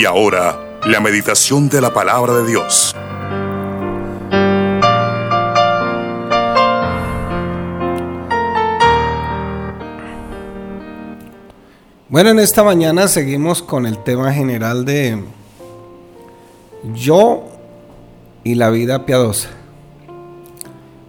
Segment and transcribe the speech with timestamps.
[0.00, 2.96] Y ahora, la meditación de la palabra de Dios.
[12.08, 15.22] Bueno, en esta mañana seguimos con el tema general de
[16.94, 17.44] yo
[18.42, 19.50] y la vida piadosa.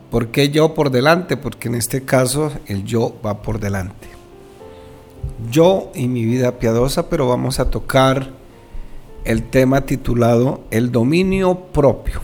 [0.10, 1.38] ¿Por qué yo por delante?
[1.38, 4.10] Porque en este caso el yo va por delante.
[5.50, 8.41] Yo y mi vida piadosa, pero vamos a tocar
[9.26, 12.22] el tema titulado El dominio propio.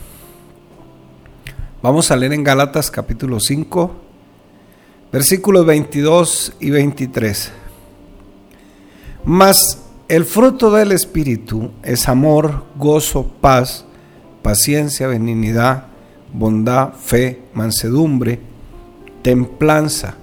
[1.82, 3.92] Vamos a leer en Gálatas capítulo 5,
[5.12, 7.52] versículos 22 y 23.
[9.24, 13.84] Mas el fruto del Espíritu es amor, gozo, paz,
[14.42, 15.84] paciencia, benignidad,
[16.32, 18.40] bondad, fe, mansedumbre,
[19.22, 20.14] templanza.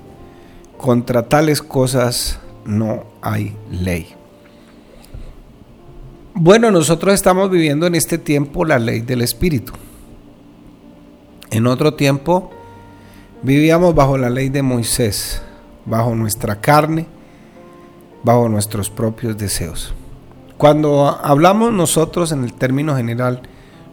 [0.78, 4.15] Contra tales cosas no hay ley.
[6.38, 9.72] Bueno, nosotros estamos viviendo en este tiempo la ley del Espíritu.
[11.50, 12.52] En otro tiempo
[13.42, 15.42] vivíamos bajo la ley de Moisés,
[15.86, 17.08] bajo nuestra carne,
[18.22, 19.94] bajo nuestros propios deseos.
[20.58, 23.44] Cuando hablamos nosotros en el término general,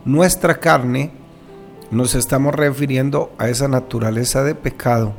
[0.05, 1.13] nuestra carne,
[1.93, 5.13] nos estamos refiriendo a esa naturaleza de pecado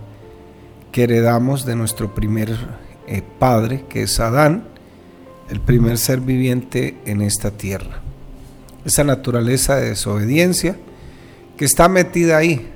[0.92, 2.54] que heredamos de nuestro primer
[3.08, 4.73] eh, padre, que es Adán,
[5.50, 8.02] el primer ser viviente en esta tierra.
[8.86, 10.78] Esa naturaleza de desobediencia
[11.58, 12.70] que está metida ahí.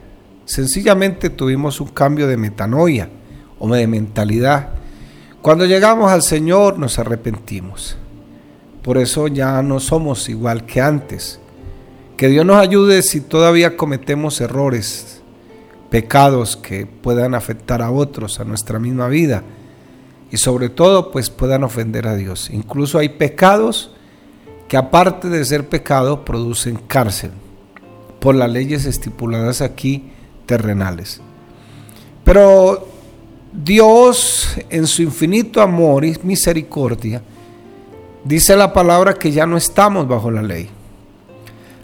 [0.46, 3.10] Sencillamente tuvimos un cambio de metanoia
[3.60, 4.78] o de mentalidad
[5.48, 7.96] cuando llegamos al Señor nos arrepentimos.
[8.84, 11.40] Por eso ya no somos igual que antes.
[12.18, 15.22] Que Dios nos ayude si todavía cometemos errores,
[15.90, 19.44] pecados que puedan afectar a otros, a nuestra misma vida.
[20.32, 22.50] Y sobre todo, pues puedan ofender a Dios.
[22.52, 23.92] Incluso hay pecados
[24.68, 27.32] que aparte de ser pecado, producen cárcel
[28.20, 30.12] por las leyes estipuladas aquí
[30.46, 31.22] terrenales.
[32.24, 32.88] Pero
[33.54, 37.22] Dios en su infinito amor y misericordia
[38.24, 40.70] dice la palabra que ya no estamos bajo la ley.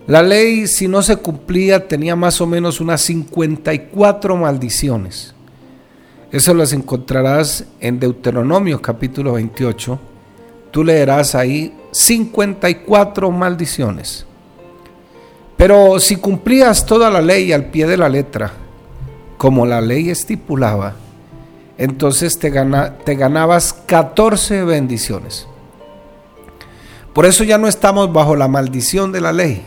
[0.05, 5.32] La ley si no se cumplía tenía más o menos unas 54 maldiciones.
[6.33, 9.99] Eso las encontrarás en Deuteronomio capítulo 28.
[10.71, 14.25] Tú leerás ahí 54 maldiciones.
[15.55, 18.51] Pero si cumplías toda la ley al pie de la letra,
[19.37, 20.95] como la ley estipulaba,
[21.77, 22.51] entonces te,
[23.05, 25.45] te ganabas 14 bendiciones.
[27.13, 29.61] Por eso ya no estamos bajo la maldición de la ley,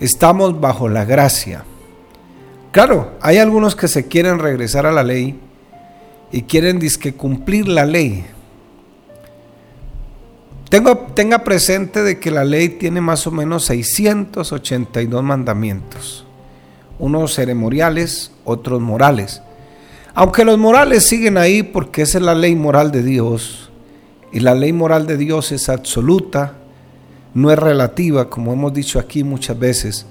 [0.00, 1.64] estamos bajo la gracia.
[2.72, 5.38] Claro, hay algunos que se quieren regresar a la ley
[6.32, 8.24] y quieren disque cumplir la ley.
[11.14, 16.24] tenga presente de que la ley tiene más o menos 682 mandamientos,
[16.98, 19.42] unos ceremoniales, otros morales.
[20.14, 23.70] Aunque los morales siguen ahí porque esa es la ley moral de Dios,
[24.32, 26.54] y la ley moral de Dios es absoluta,
[27.34, 30.06] no es relativa, como hemos dicho aquí muchas veces.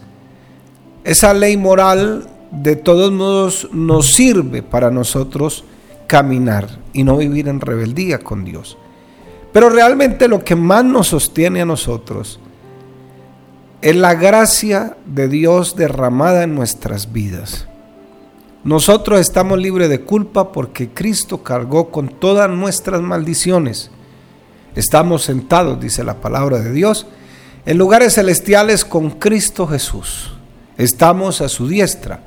[1.03, 5.63] Esa ley moral de todos modos nos sirve para nosotros
[6.09, 8.79] caminar y no vivir en rebeldía con Dios.
[9.53, 12.39] Pero realmente lo que más nos sostiene a nosotros
[13.81, 17.67] es la gracia de Dios derramada en nuestras vidas.
[18.63, 23.91] Nosotros estamos libres de culpa porque Cristo cargó con todas nuestras maldiciones.
[24.75, 27.05] Estamos sentados, dice la palabra de Dios,
[27.67, 30.33] en lugares celestiales con Cristo Jesús.
[30.75, 32.23] Estamos a su diestra.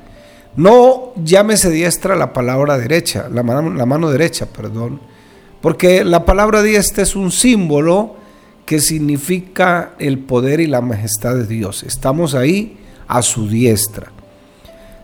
[0.55, 4.99] No llámese diestra la palabra derecha, la mano, la mano derecha, perdón,
[5.61, 8.15] porque la palabra diestra es un símbolo
[8.65, 11.83] que significa el poder y la majestad de Dios.
[11.83, 12.77] Estamos ahí
[13.07, 14.11] a su diestra.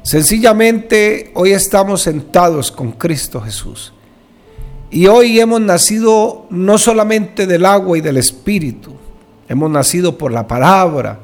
[0.04, 3.94] Sencillamente hoy estamos sentados con Cristo Jesús.
[4.92, 8.94] Y hoy hemos nacido no solamente del agua y del espíritu,
[9.48, 11.20] hemos nacido por la palabra.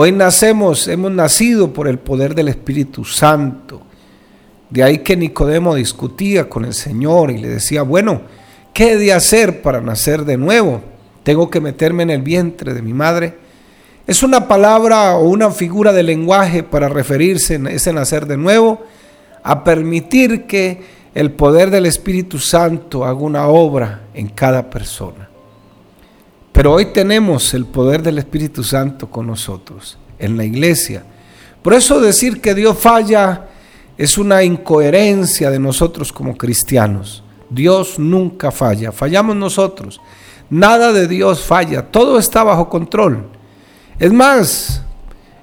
[0.00, 3.82] Hoy nacemos, hemos nacido por el poder del Espíritu Santo.
[4.70, 8.20] De ahí que Nicodemo discutía con el Señor y le decía, bueno,
[8.72, 10.82] ¿qué he de hacer para nacer de nuevo?
[11.24, 13.38] ¿Tengo que meterme en el vientre de mi madre?
[14.06, 18.80] Es una palabra o una figura de lenguaje para referirse a ese nacer de nuevo,
[19.42, 20.80] a permitir que
[21.12, 25.27] el poder del Espíritu Santo haga una obra en cada persona.
[26.58, 31.04] Pero hoy tenemos el poder del Espíritu Santo con nosotros, en la iglesia.
[31.62, 33.46] Por eso decir que Dios falla
[33.96, 37.22] es una incoherencia de nosotros como cristianos.
[37.48, 40.00] Dios nunca falla, fallamos nosotros.
[40.50, 43.28] Nada de Dios falla, todo está bajo control.
[44.00, 44.82] Es más,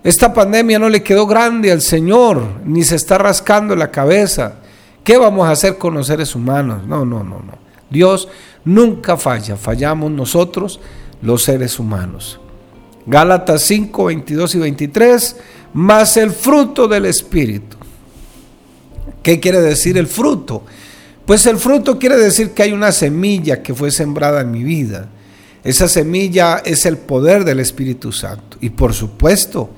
[0.04, 4.56] esta pandemia no le quedó grande al Señor, ni se está rascando la cabeza.
[5.02, 6.86] ¿Qué vamos a hacer con los seres humanos?
[6.86, 7.58] No, no, no, no.
[7.90, 8.28] Dios
[8.66, 10.82] nunca falla, fallamos nosotros
[11.22, 12.40] los seres humanos.
[13.06, 15.36] Gálatas 5, 22 y 23,
[15.74, 17.78] más el fruto del Espíritu.
[19.22, 20.64] ¿Qué quiere decir el fruto?
[21.26, 25.10] Pues el fruto quiere decir que hay una semilla que fue sembrada en mi vida.
[25.64, 28.58] Esa semilla es el poder del Espíritu Santo.
[28.62, 29.72] Y por supuesto,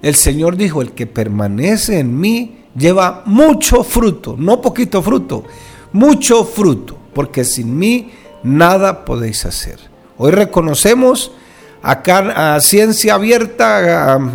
[0.00, 5.44] el Señor dijo, el que permanece en mí lleva mucho fruto, no poquito fruto,
[5.92, 8.10] mucho fruto, porque sin mí
[8.42, 9.78] nada podéis hacer.
[10.18, 11.32] Hoy reconocemos
[11.82, 14.30] a ciencia abierta, a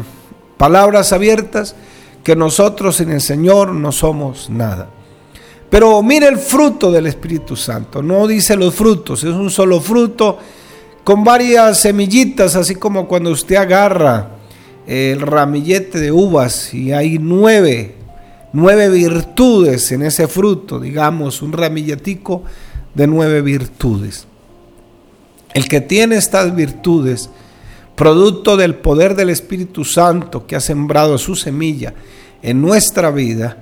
[0.58, 1.76] palabras abiertas,
[2.24, 4.90] que nosotros en el Señor no somos nada.
[5.70, 10.38] Pero mire el fruto del Espíritu Santo, no dice los frutos, es un solo fruto
[11.04, 14.32] con varias semillitas, así como cuando usted agarra
[14.86, 17.96] el ramillete de uvas y hay nueve,
[18.54, 22.44] nueve virtudes en ese fruto, digamos, un ramilletico
[22.94, 24.28] de nueve virtudes.
[25.54, 27.30] El que tiene estas virtudes,
[27.96, 31.94] producto del poder del Espíritu Santo que ha sembrado su semilla
[32.42, 33.58] en nuestra vida,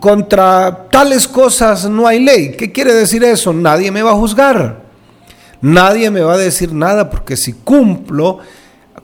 [0.00, 2.52] contra tales cosas no hay ley.
[2.52, 3.52] ¿Qué quiere decir eso?
[3.52, 4.84] Nadie me va a juzgar.
[5.60, 8.38] Nadie me va a decir nada porque si cumplo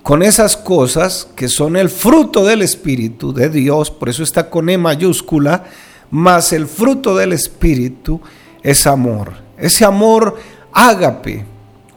[0.02, 4.68] con esas cosas que son el fruto del Espíritu de Dios, por eso está con
[4.68, 5.64] E mayúscula,
[6.10, 8.20] más el fruto del Espíritu
[8.62, 9.32] es amor.
[9.56, 10.36] Ese amor
[10.72, 11.46] ágape,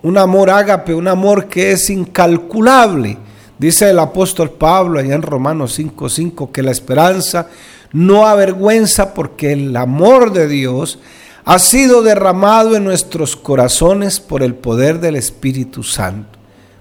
[0.05, 3.17] un amor ágape, un amor que es incalculable.
[3.57, 7.47] Dice el apóstol Pablo allá en Romanos 5:5 que la esperanza
[7.91, 10.99] no avergüenza porque el amor de Dios
[11.43, 16.37] ha sido derramado en nuestros corazones por el poder del Espíritu Santo.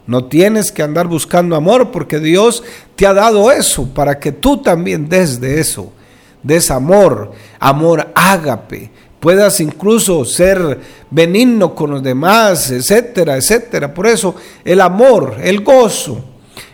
[0.06, 2.62] No tienes que andar buscando amor porque Dios
[2.94, 5.94] te ha dado eso para que tú también des de eso,
[6.43, 8.91] des amor, amor ágape,
[9.25, 13.94] puedas incluso ser benigno con los demás, etcétera, etcétera.
[13.94, 14.35] Por eso
[14.67, 16.23] el amor, el gozo,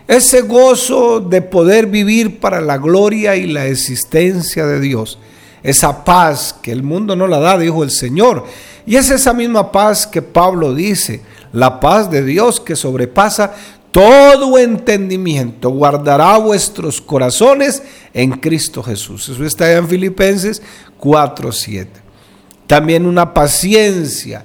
[0.08, 5.16] ese gozo de poder vivir para la gloria y la existencia de Dios.
[5.62, 8.44] Esa paz que el mundo no la da, dijo el Señor.
[8.84, 11.22] Y es esa misma paz que Pablo dice,
[11.52, 13.54] la paz de Dios que sobrepasa
[13.92, 17.80] todo entendimiento, guardará vuestros corazones
[18.12, 19.28] en Cristo Jesús.
[19.28, 20.60] Eso está en Filipenses
[20.98, 22.09] 4:7.
[22.70, 24.44] También una paciencia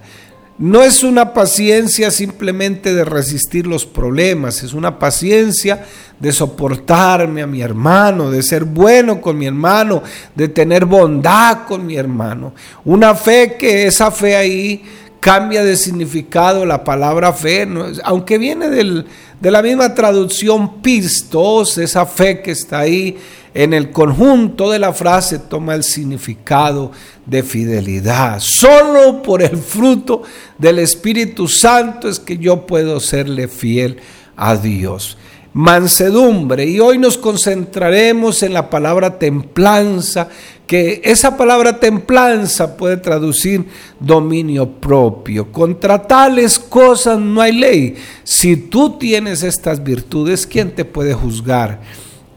[0.58, 5.86] no es una paciencia simplemente de resistir los problemas, es una paciencia
[6.20, 10.02] de soportarme a mi hermano, de ser bueno con mi hermano,
[10.34, 12.56] de tener bondad con mi hermano.
[12.84, 14.84] Una fe que esa fe ahí
[15.26, 17.68] cambia de significado la palabra fe,
[18.04, 23.18] aunque viene de la misma traducción pistos, esa fe que está ahí
[23.56, 26.92] en el conjunto de la frase toma el significado
[27.26, 28.40] de fidelidad.
[28.40, 30.22] Solo por el fruto
[30.60, 33.98] del Espíritu Santo es que yo puedo serle fiel
[34.38, 35.18] a Dios.
[35.54, 36.66] Mansedumbre.
[36.66, 40.28] Y hoy nos concentraremos en la palabra templanza,
[40.68, 43.66] que esa palabra templanza puede traducir
[44.00, 45.52] dominio propio.
[45.52, 47.96] Contra tales cosas no hay ley.
[48.24, 51.82] Si tú tienes estas virtudes, ¿quién te puede juzgar?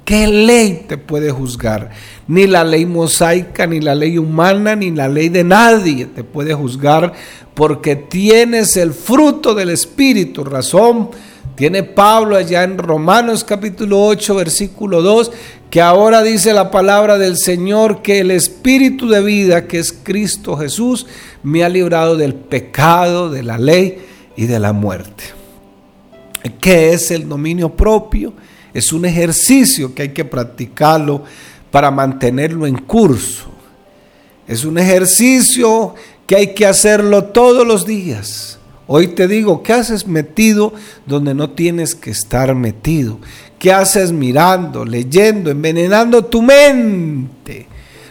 [0.05, 1.91] ¿Qué ley te puede juzgar?
[2.27, 6.55] Ni la ley mosaica, ni la ley humana, ni la ley de nadie te puede
[6.55, 7.13] juzgar
[7.53, 10.45] porque tienes el fruto del Espíritu.
[10.45, 11.11] Razón
[11.55, 15.33] tiene Pablo allá en Romanos capítulo 8, versículo 2,
[15.71, 20.57] que ahora dice la palabra del Señor que el Espíritu de vida, que es Cristo
[20.57, 21.07] Jesús,
[21.43, 23.99] me ha librado del pecado, de la ley
[24.37, 25.25] y de la muerte.
[26.61, 28.33] ¿Qué es el dominio propio?
[28.73, 31.25] Es un ejercicio que hay que practicarlo
[31.71, 33.47] para mantenerlo en curso.
[34.47, 35.95] Es un ejercicio
[36.27, 38.58] que hay que hacerlo todos los días.
[38.89, 40.73] Hoy te digo, ¿qué haces metido
[41.07, 43.19] donde no tienes que estar metido?
[43.59, 47.69] ¿Qué haces mirando, leyendo, envenenando tu mente?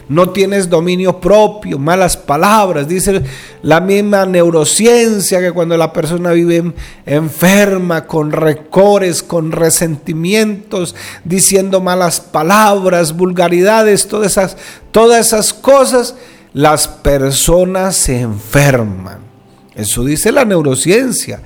[0.08, 2.88] no tienes dominio propio, malas palabras.
[2.88, 3.22] Dice
[3.62, 6.72] la misma neurociencia que cuando la persona vive
[7.04, 10.94] enferma, con recores, con resentimientos,
[11.24, 14.56] diciendo malas palabras, vulgaridades, todas esas,
[14.90, 16.16] todas esas cosas,
[16.54, 19.27] las personas se enferman.
[19.78, 21.40] Eso dice la neurociencia.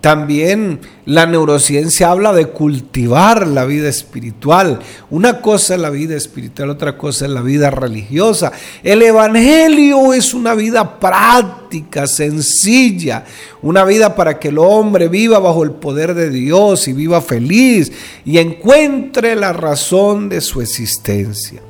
[0.00, 4.80] También la neurociencia habla de cultivar la vida espiritual.
[5.08, 8.52] Una cosa es la vida espiritual, otra cosa es la vida religiosa.
[8.82, 13.24] El Evangelio es una vida práctica, sencilla,
[13.62, 17.90] una vida para que el hombre viva bajo el poder de Dios y viva feliz
[18.24, 21.62] y encuentre la razón de su existencia.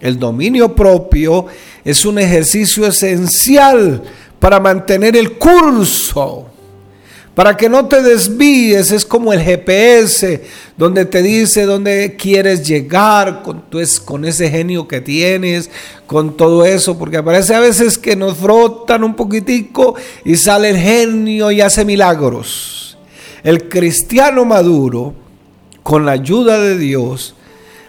[0.00, 1.46] El dominio propio
[1.84, 4.02] es un ejercicio esencial
[4.40, 6.50] para mantener el curso
[7.34, 10.42] para que no te desvíes, es como el GPS,
[10.76, 13.64] donde te dice dónde quieres llegar con,
[14.04, 15.70] con ese genio que tienes,
[16.06, 20.76] con todo eso, porque parece a veces que nos frotan un poquitico y sale el
[20.76, 22.98] genio y hace milagros.
[23.44, 25.14] El cristiano maduro,
[25.82, 27.36] con la ayuda de Dios,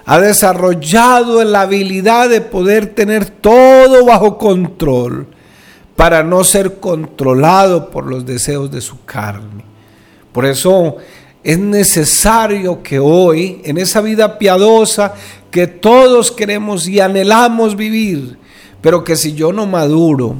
[0.05, 5.27] ha desarrollado la habilidad de poder tener todo bajo control
[5.95, 9.63] para no ser controlado por los deseos de su carne.
[10.31, 10.97] Por eso
[11.43, 15.13] es necesario que hoy, en esa vida piadosa
[15.49, 18.37] que todos queremos y anhelamos vivir,
[18.81, 20.35] pero que si yo no maduro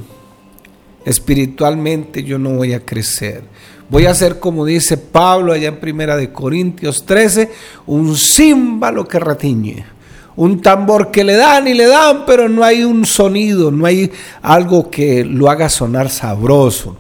[1.06, 3.44] espiritualmente, yo no voy a crecer.
[3.90, 7.52] Voy a ser, como dice Pablo allá en Primera de Corintios 13,
[7.88, 9.86] un címbalo que retiñe
[10.36, 14.12] un tambor que le dan y le dan, pero no hay un sonido, no hay
[14.42, 16.98] algo que lo haga sonar sabroso.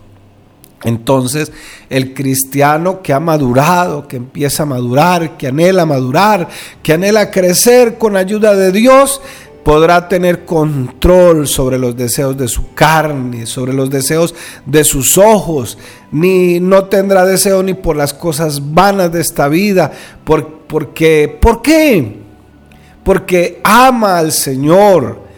[0.83, 1.51] Entonces,
[1.89, 6.47] el cristiano que ha madurado, que empieza a madurar, que anhela madurar,
[6.81, 9.21] que anhela crecer con ayuda de Dios,
[9.63, 14.33] podrá tener control sobre los deseos de su carne, sobre los deseos
[14.65, 15.77] de sus ojos,
[16.11, 19.91] ni no tendrá deseo ni por las cosas vanas de esta vida,
[20.23, 22.20] porque ¿por qué?
[23.03, 25.29] Porque ama al Señor.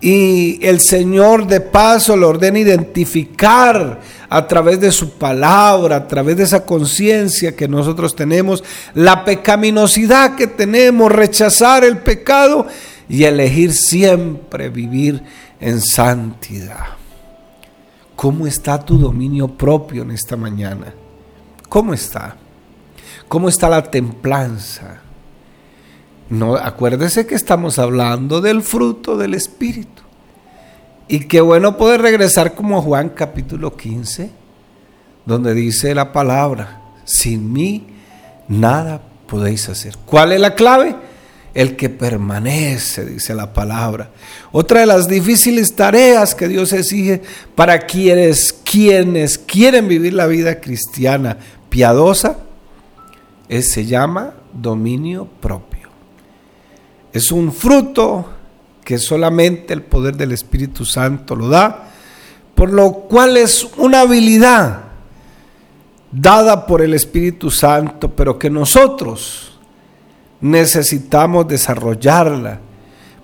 [0.00, 6.36] Y el Señor de paso le ordena identificar a través de su palabra, a través
[6.36, 12.66] de esa conciencia que nosotros tenemos, la pecaminosidad que tenemos, rechazar el pecado
[13.08, 15.22] y elegir siempre vivir
[15.60, 16.96] en santidad.
[18.16, 20.94] ¿Cómo está tu dominio propio en esta mañana?
[21.68, 22.36] ¿Cómo está?
[23.28, 25.01] ¿Cómo está la templanza?
[26.32, 30.02] No, acuérdese que estamos hablando del fruto del Espíritu.
[31.06, 34.30] Y qué bueno poder regresar como Juan capítulo 15,
[35.26, 37.86] donde dice la palabra, sin mí
[38.48, 39.98] nada podéis hacer.
[40.06, 40.96] ¿Cuál es la clave?
[41.52, 44.08] El que permanece, dice la palabra.
[44.52, 47.20] Otra de las difíciles tareas que Dios exige
[47.54, 51.36] para quienes, quienes quieren vivir la vida cristiana
[51.68, 52.38] piadosa
[53.50, 55.81] es, se llama dominio propio.
[57.12, 58.26] Es un fruto
[58.84, 61.90] que solamente el poder del Espíritu Santo lo da,
[62.54, 64.80] por lo cual es una habilidad
[66.10, 69.58] dada por el Espíritu Santo, pero que nosotros
[70.40, 72.60] necesitamos desarrollarla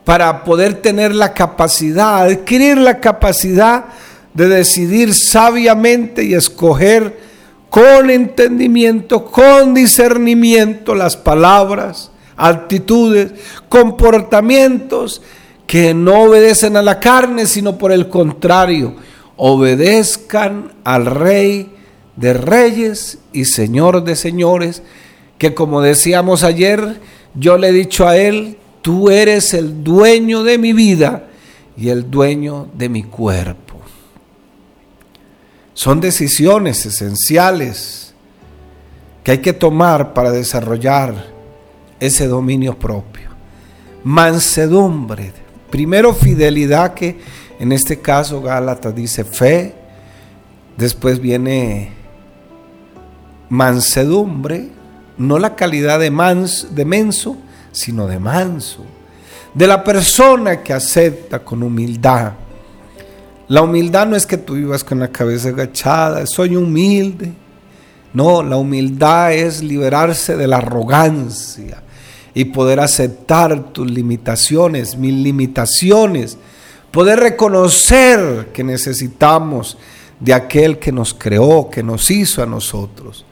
[0.04, 3.87] para poder tener la capacidad, adquirir la capacidad
[4.33, 7.18] de decidir sabiamente y escoger
[7.68, 13.33] con entendimiento, con discernimiento las palabras, actitudes,
[13.68, 15.21] comportamientos
[15.66, 18.95] que no obedecen a la carne, sino por el contrario,
[19.37, 21.71] obedezcan al Rey
[22.16, 24.83] de Reyes y Señor de Señores,
[25.37, 27.00] que como decíamos ayer,
[27.35, 31.28] yo le he dicho a Él, tú eres el dueño de mi vida
[31.76, 33.75] y el dueño de mi cuerpo.
[35.75, 38.14] Son decisiones esenciales
[39.23, 41.38] que hay que tomar para desarrollar
[42.00, 43.28] ese dominio propio.
[44.04, 45.32] Mansedumbre.
[45.70, 47.18] Primero fidelidad que
[47.58, 49.74] en este caso Gálatas dice fe.
[50.76, 51.92] Después viene
[53.48, 54.68] mansedumbre.
[55.16, 57.36] No la calidad de, mans, de menso,
[57.72, 58.84] sino de manso.
[59.52, 62.34] De la persona que acepta con humildad.
[63.48, 67.32] La humildad no es que tú vivas con la cabeza agachada, soy humilde.
[68.12, 71.82] No, la humildad es liberarse de la arrogancia,
[72.38, 76.38] y poder aceptar tus limitaciones, mis limitaciones,
[76.92, 79.76] poder reconocer que necesitamos
[80.21, 83.25] de aquel que nos creó, que nos hizo a nosotros.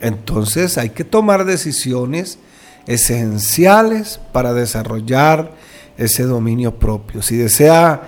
[0.00, 2.38] Entonces hay que tomar decisiones
[2.86, 5.50] esenciales para desarrollar
[5.98, 7.22] ese dominio propio.
[7.22, 8.02] Si desea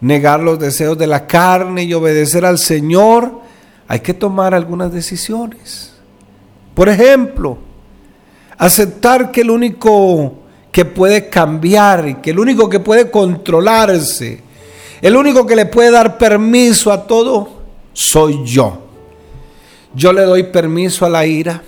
[0.00, 3.40] negar los deseos de la carne y obedecer al Señor,
[3.86, 5.92] hay que tomar algunas decisiones.
[6.74, 7.69] Por ejemplo,
[8.60, 10.34] Aceptar que el único
[10.70, 14.42] que puede cambiar que el único que puede controlarse,
[15.00, 17.48] el único que le puede dar permiso a todo,
[17.94, 18.82] soy yo.
[19.94, 21.62] Yo le doy permiso a la ira.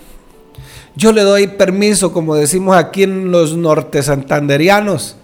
[0.95, 5.15] Yo le doy permiso, como decimos aquí en los norte santanderianos,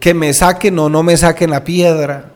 [0.00, 2.32] que me saquen o no me saquen la piedra.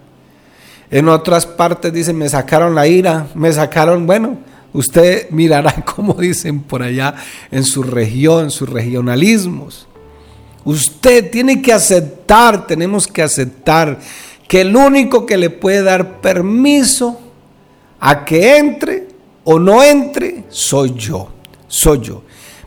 [0.90, 4.36] En otras partes dicen, me sacaron la ira, me sacaron, bueno,
[4.72, 7.14] usted mirará como dicen por allá
[7.50, 9.86] en su región, sus regionalismos.
[10.64, 13.98] Usted tiene que aceptar, tenemos que aceptar
[14.46, 17.20] que el único que le puede dar permiso
[17.98, 19.08] a que entre
[19.44, 21.28] o no entre soy yo,
[21.66, 22.22] soy yo.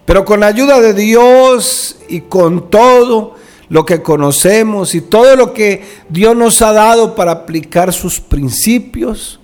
[0.06, 3.36] Pero con la ayuda de Dios y con todo
[3.70, 9.40] lo que conocemos y todo lo que Dios nos ha dado para aplicar sus principios,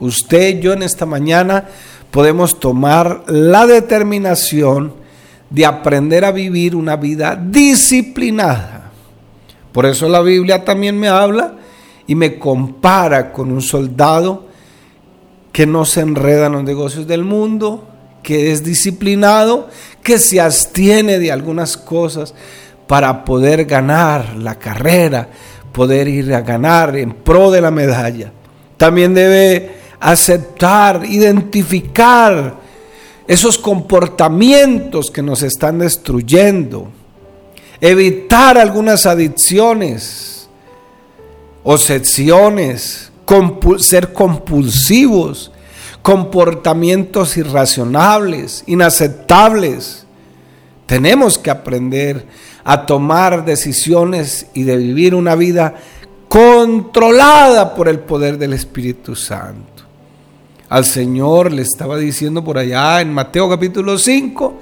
[0.00, 1.68] usted yo en esta mañana
[2.10, 4.94] podemos tomar la determinación
[5.50, 8.90] de aprender a vivir una vida disciplinada.
[9.72, 11.54] Por eso la Biblia también me habla
[12.06, 14.46] y me compara con un soldado
[15.52, 17.88] que no se enreda en los negocios del mundo,
[18.22, 19.68] que es disciplinado,
[20.02, 22.34] que se abstiene de algunas cosas
[22.86, 25.28] para poder ganar la carrera,
[25.72, 28.32] poder ir a ganar en pro de la medalla.
[28.76, 32.56] También debe aceptar, identificar
[33.26, 36.88] esos comportamientos que nos están destruyendo,
[37.80, 40.48] evitar algunas adicciones,
[41.62, 43.12] obsesiones,
[43.78, 45.52] ser compulsivos,
[46.00, 50.06] comportamientos irracionables, inaceptables.
[50.86, 52.24] Tenemos que aprender
[52.64, 55.74] a tomar decisiones y de vivir una vida
[56.28, 59.77] controlada por el poder del Espíritu Santo
[60.68, 64.54] al Señor, le estaba diciendo por allá en Mateo capítulo 5,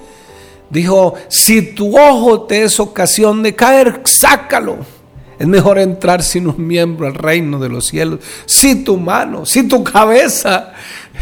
[0.70, 4.78] dijo, si tu ojo te es ocasión de caer, sácalo.
[5.38, 8.20] Es mejor entrar sin un miembro al reino de los cielos.
[8.46, 10.72] Si tu mano, si tu cabeza,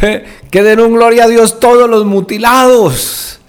[0.03, 3.41] eh, que den un gloria a Dios todos los mutilados.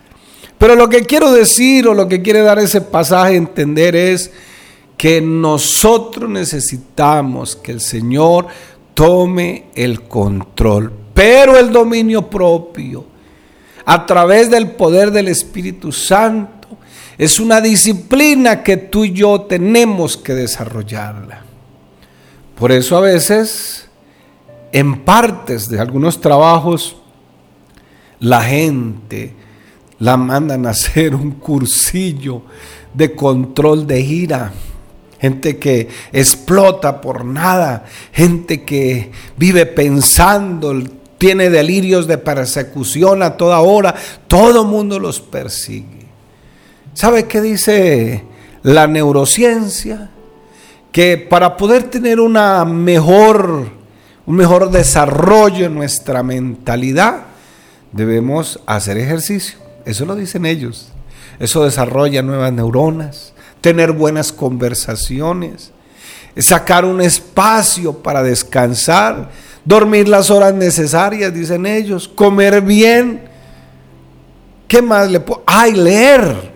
[0.57, 4.31] Pero lo que quiero decir o lo que quiere dar ese pasaje a entender es
[4.97, 8.47] que nosotros necesitamos que el Señor
[8.95, 13.05] tome el control pero el dominio propio,
[13.85, 16.67] a través del poder del Espíritu Santo,
[17.17, 21.41] es una disciplina que tú y yo tenemos que desarrollarla.
[22.59, 23.87] Por eso a veces,
[24.73, 26.97] en partes de algunos trabajos,
[28.19, 29.33] la gente
[29.99, 32.41] la mandan a hacer un cursillo
[32.93, 34.51] de control de ira
[35.25, 40.83] gente que explota por nada, gente que vive pensando
[41.25, 43.95] tiene delirios de persecución a toda hora,
[44.27, 46.05] todo mundo los persigue.
[46.93, 48.23] ¿Sabe qué dice
[48.61, 50.11] la neurociencia?
[50.91, 53.69] Que para poder tener una mejor,
[54.27, 57.23] un mejor desarrollo en nuestra mentalidad,
[57.91, 59.57] debemos hacer ejercicio.
[59.83, 60.89] Eso lo dicen ellos.
[61.39, 65.71] Eso desarrolla nuevas neuronas, tener buenas conversaciones,
[66.37, 69.31] sacar un espacio para descansar,
[69.65, 73.21] dormir las horas necesarias, dicen ellos, comer bien.
[74.67, 75.43] ¿Qué más le puedo?
[75.45, 76.51] Ay, leer.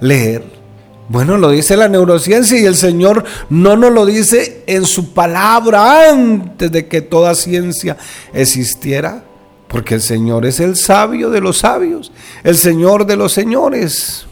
[0.00, 0.60] Leer.
[1.08, 6.08] Bueno, lo dice la neurociencia y el Señor no nos lo dice en su palabra
[6.08, 7.96] antes de que toda ciencia
[8.32, 9.24] existiera,
[9.66, 12.12] porque el Señor es el sabio de los sabios,
[12.44, 14.26] el Señor de los señores.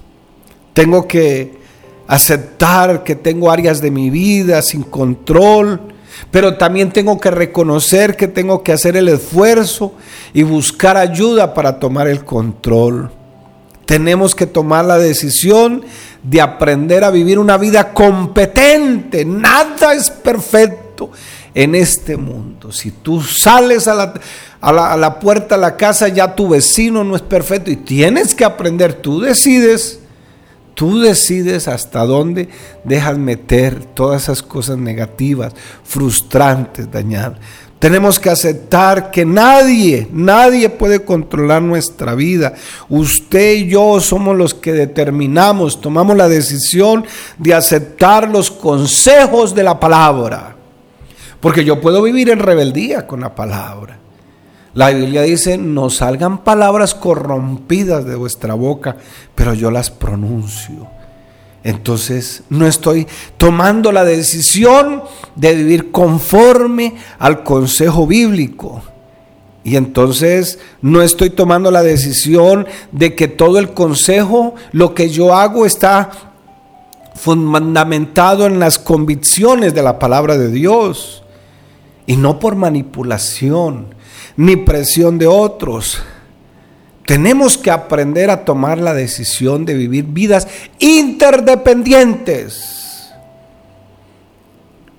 [0.72, 1.58] Tengo que
[2.06, 5.80] aceptar que tengo áreas de mi vida sin control,
[6.30, 9.94] pero también tengo que reconocer que tengo que hacer el esfuerzo
[10.32, 13.10] y buscar ayuda para tomar el control.
[13.86, 15.82] Tenemos que tomar la decisión
[16.22, 19.24] de aprender a vivir una vida competente.
[19.24, 21.10] Nada es perfecto
[21.54, 22.70] en este mundo.
[22.70, 24.14] Si tú sales a la,
[24.60, 28.44] a la, puerta de la casa, ya tu vecino no es perfecto y tienes que
[28.44, 30.00] aprender, tú decides
[30.78, 32.48] Tú decides hasta dónde
[32.84, 37.40] dejas meter todas esas cosas negativas, frustrantes, dañadas.
[37.80, 42.54] Tenemos que aceptar que nadie, nadie puede controlar nuestra vida.
[42.88, 47.04] Usted y yo somos los que determinamos, tomamos la decisión
[47.38, 50.54] de aceptar los consejos de la palabra.
[51.40, 53.98] Porque yo puedo vivir en rebeldía con la palabra.
[54.78, 58.96] La Biblia dice, no salgan palabras corrompidas de vuestra boca,
[59.34, 60.86] pero yo las pronuncio.
[61.64, 65.02] Entonces no estoy tomando la decisión
[65.34, 68.80] de vivir conforme al consejo bíblico.
[69.64, 75.34] Y entonces no estoy tomando la decisión de que todo el consejo, lo que yo
[75.34, 76.10] hago está
[77.16, 81.24] fundamentado en las convicciones de la palabra de Dios
[82.06, 83.97] y no por manipulación
[84.38, 85.98] ni presión de otros.
[87.04, 90.46] Tenemos que aprender a tomar la decisión de vivir vidas
[90.78, 93.10] interdependientes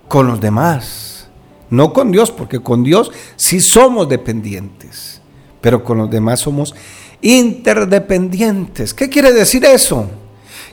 [0.09, 1.29] con los demás.
[1.69, 5.21] No con Dios, porque con Dios sí somos dependientes,
[5.61, 6.75] pero con los demás somos
[7.21, 8.93] interdependientes.
[8.93, 10.09] ¿Qué quiere decir eso?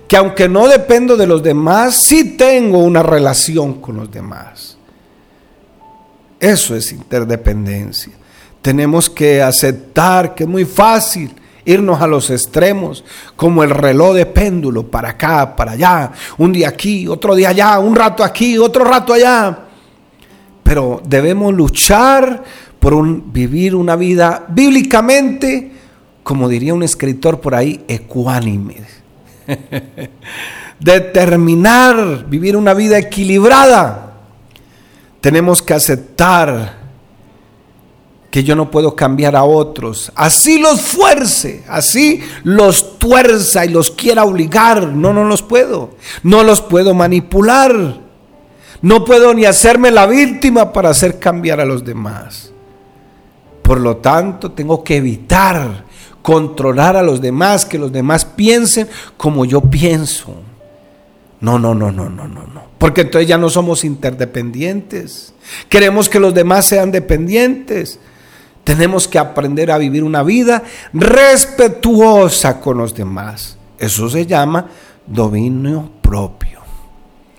[0.08, 4.76] Que aunque no dependo de los demás, sí tengo una relación con los demás.
[6.40, 8.25] Eso es interdependencia
[8.62, 11.34] tenemos que aceptar que es muy fácil
[11.66, 16.68] irnos a los extremos, como el reloj de péndulo, para acá, para allá, un día
[16.68, 19.58] aquí, otro día allá, un rato aquí, otro rato allá.
[20.62, 22.42] Pero debemos luchar
[22.78, 25.72] por vivir una vida bíblicamente,
[26.22, 28.76] como diría un escritor por ahí, ecuánime.
[30.80, 34.12] Determinar, vivir una vida equilibrada.
[35.20, 36.85] Tenemos que aceptar
[38.30, 40.12] que yo no puedo cambiar a otros.
[40.14, 44.88] Así los fuerce, así los tuerza y los quiera obligar.
[44.88, 45.90] No, no los puedo.
[46.22, 48.00] No los puedo manipular.
[48.82, 52.52] No puedo ni hacerme la víctima para hacer cambiar a los demás.
[53.62, 55.84] Por lo tanto, tengo que evitar
[56.22, 60.34] controlar a los demás, que los demás piensen como yo pienso.
[61.40, 62.64] No, no, no, no, no, no, no.
[62.78, 65.32] Porque entonces ya no somos interdependientes.
[65.68, 68.00] Queremos que los demás sean dependientes.
[68.66, 73.56] Tenemos que aprender a vivir una vida respetuosa con los demás.
[73.78, 74.66] Eso se llama
[75.06, 76.58] dominio propio.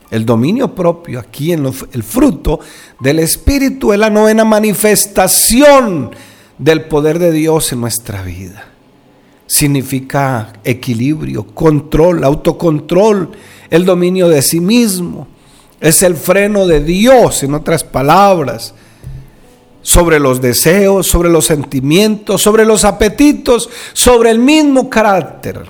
[0.09, 2.61] El dominio propio, aquí en el fruto
[3.01, 6.11] del Espíritu, es la novena manifestación
[6.57, 8.63] del poder de Dios en nuestra vida.
[9.47, 13.31] Significa equilibrio, control, autocontrol,
[13.69, 15.27] el dominio de sí mismo.
[15.81, 18.73] Es el freno de Dios, en otras palabras
[19.87, 25.63] sobre los deseos, sobre los sentimientos, sobre los apetitos, sobre el mismo carácter.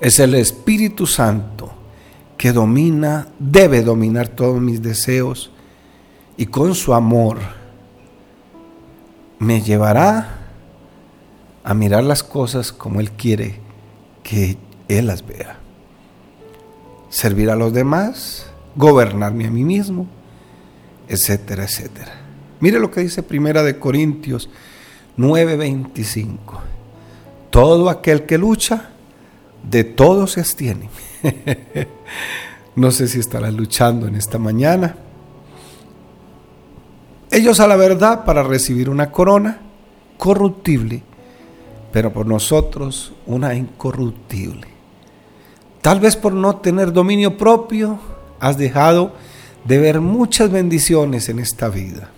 [0.00, 1.72] Es el Espíritu Santo
[2.38, 5.50] que domina, debe dominar todos mis deseos
[6.36, 7.40] y con su amor
[9.40, 10.52] me llevará
[11.64, 13.58] a mirar las cosas como Él quiere
[14.22, 15.58] que Él las vea.
[17.10, 18.46] Servir a los demás,
[18.76, 20.06] gobernarme a mí mismo,
[21.08, 22.21] etcétera, etcétera.
[22.62, 24.48] Mire lo que dice Primera de Corintios
[25.16, 26.60] 9:25.
[27.50, 28.90] Todo aquel que lucha,
[29.68, 30.88] de todo se abstiene.
[32.76, 34.94] no sé si estarás luchando en esta mañana.
[37.32, 39.58] Ellos a la verdad para recibir una corona
[40.16, 41.02] corruptible,
[41.92, 44.68] pero por nosotros una incorruptible.
[45.80, 47.98] Tal vez por no tener dominio propio
[48.38, 49.14] has dejado
[49.64, 52.10] de ver muchas bendiciones en esta vida.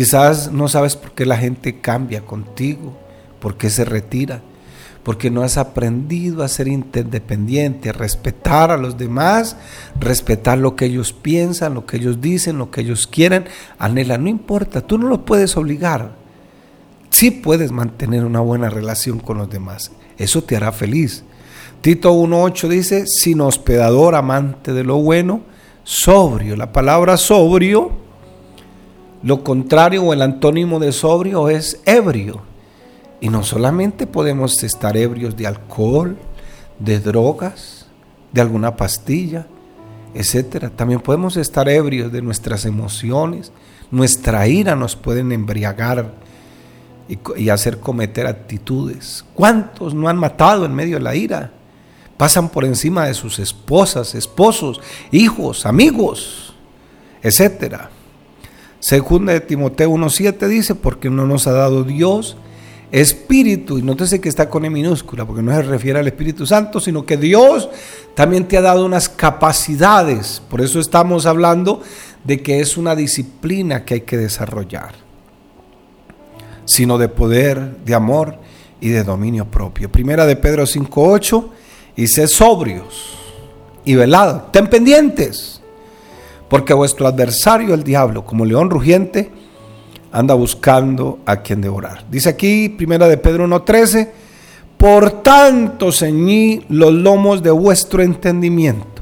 [0.00, 2.96] Quizás no sabes por qué la gente cambia contigo,
[3.38, 4.40] por qué se retira,
[5.02, 9.58] porque no has aprendido a ser interdependiente, a respetar a los demás,
[10.00, 13.44] respetar lo que ellos piensan, lo que ellos dicen, lo que ellos quieren,
[13.78, 16.12] anhela, no importa, tú no lo puedes obligar.
[17.10, 21.24] Sí puedes mantener una buena relación con los demás, eso te hará feliz.
[21.82, 25.42] Tito 1.8 dice, sin hospedador, amante de lo bueno,
[25.84, 26.56] sobrio.
[26.56, 28.08] La palabra sobrio
[29.22, 32.42] lo contrario o el antónimo de sobrio es ebrio.
[33.20, 36.16] Y no solamente podemos estar ebrios de alcohol,
[36.78, 37.86] de drogas,
[38.32, 39.46] de alguna pastilla,
[40.14, 40.70] etcétera.
[40.70, 43.52] También podemos estar ebrios de nuestras emociones.
[43.90, 46.14] Nuestra ira nos pueden embriagar
[47.08, 49.24] y, y hacer cometer actitudes.
[49.34, 51.52] ¿Cuántos no han matado en medio de la ira?
[52.16, 54.80] Pasan por encima de sus esposas, esposos,
[55.10, 56.54] hijos, amigos,
[57.22, 57.90] etcétera.
[58.80, 62.36] Segunda de Timoteo 1.7 dice, porque no nos ha dado Dios
[62.92, 66.80] espíritu, y nótese que está con E minúscula, porque no se refiere al Espíritu Santo,
[66.80, 67.68] sino que Dios
[68.14, 70.42] también te ha dado unas capacidades.
[70.48, 71.82] Por eso estamos hablando
[72.24, 74.94] de que es una disciplina que hay que desarrollar,
[76.64, 78.38] sino de poder, de amor
[78.80, 79.90] y de dominio propio.
[79.90, 81.48] Primera de Pedro 5.8,
[81.96, 83.16] dice sobrios
[83.84, 85.59] y velados, ten pendientes
[86.50, 89.30] porque vuestro adversario, el diablo, como león rugiente,
[90.10, 92.04] anda buscando a quien devorar.
[92.10, 94.08] Dice aquí, primera de Pedro 1.13,
[94.76, 99.00] por tanto ceñí los lomos de vuestro entendimiento.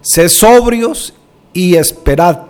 [0.00, 1.12] Sé sobrios
[1.52, 2.46] y esperad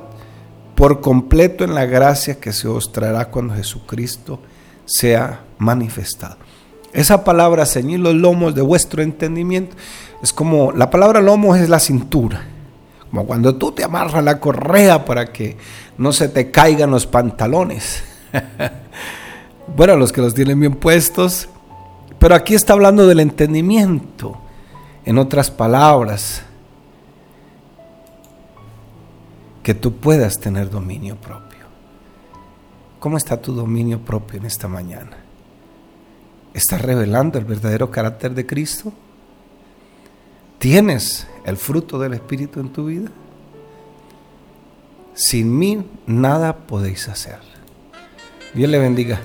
[0.76, 4.38] por completo en la gracia que se os traerá cuando Jesucristo
[4.84, 6.36] sea manifestado.
[6.92, 9.74] Esa palabra ceñir los lomos de vuestro entendimiento
[10.22, 12.49] es como la palabra lomo es la cintura
[13.10, 15.56] como cuando tú te amarras la correa para que
[15.98, 18.04] no se te caigan los pantalones.
[19.76, 21.48] Bueno, los que los tienen bien puestos.
[22.18, 24.36] Pero aquí está hablando del entendimiento.
[25.04, 26.42] En otras palabras,
[29.62, 31.60] que tú puedas tener dominio propio.
[32.98, 35.16] ¿Cómo está tu dominio propio en esta mañana?
[36.52, 38.92] ¿Estás revelando el verdadero carácter de Cristo?
[40.58, 43.10] ¿Tienes el fruto del Espíritu en tu vida?
[45.14, 47.38] Sin mí nada podéis hacer.
[48.54, 49.20] Dios le bendiga.